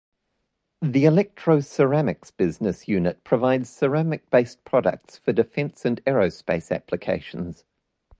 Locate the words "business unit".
2.31-3.23